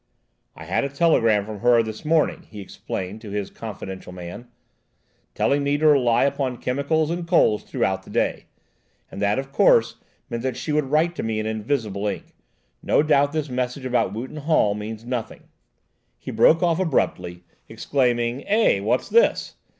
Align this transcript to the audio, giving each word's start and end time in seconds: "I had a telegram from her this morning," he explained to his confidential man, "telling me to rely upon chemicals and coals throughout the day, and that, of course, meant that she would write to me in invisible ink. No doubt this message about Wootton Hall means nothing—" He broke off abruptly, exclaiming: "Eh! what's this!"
"I 0.55 0.63
had 0.65 0.83
a 0.83 0.89
telegram 0.89 1.45
from 1.45 1.59
her 1.59 1.83
this 1.83 2.03
morning," 2.03 2.47
he 2.49 2.59
explained 2.59 3.21
to 3.21 3.29
his 3.29 3.51
confidential 3.51 4.11
man, 4.11 4.47
"telling 5.35 5.63
me 5.63 5.77
to 5.77 5.85
rely 5.85 6.23
upon 6.23 6.57
chemicals 6.57 7.11
and 7.11 7.27
coals 7.27 7.61
throughout 7.63 8.01
the 8.01 8.09
day, 8.09 8.45
and 9.11 9.21
that, 9.21 9.37
of 9.37 9.51
course, 9.51 9.97
meant 10.27 10.41
that 10.41 10.57
she 10.57 10.71
would 10.71 10.85
write 10.85 11.13
to 11.17 11.21
me 11.21 11.39
in 11.39 11.45
invisible 11.45 12.07
ink. 12.07 12.33
No 12.81 13.03
doubt 13.03 13.31
this 13.31 13.47
message 13.47 13.85
about 13.85 14.11
Wootton 14.11 14.37
Hall 14.37 14.73
means 14.73 15.05
nothing—" 15.05 15.49
He 16.17 16.31
broke 16.31 16.63
off 16.63 16.79
abruptly, 16.79 17.43
exclaiming: 17.69 18.43
"Eh! 18.47 18.79
what's 18.79 19.07
this!" 19.07 19.53